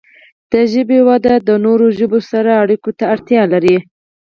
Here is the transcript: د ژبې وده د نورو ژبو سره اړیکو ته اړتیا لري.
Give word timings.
د 0.51 0.53
ژبې 0.71 0.99
وده 1.07 1.35
د 1.47 1.49
نورو 1.65 1.85
ژبو 1.97 2.19
سره 2.31 2.51
اړیکو 2.63 2.89
ته 2.97 3.03
اړتیا 3.13 3.43
لري. 3.53 3.77